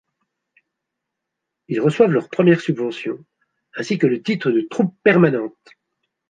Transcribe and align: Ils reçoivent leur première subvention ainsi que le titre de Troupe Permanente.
Ils 1.67 1.79
reçoivent 1.79 2.09
leur 2.09 2.27
première 2.27 2.59
subvention 2.59 3.23
ainsi 3.75 3.99
que 3.99 4.07
le 4.07 4.23
titre 4.23 4.49
de 4.49 4.61
Troupe 4.61 4.95
Permanente. 5.03 5.55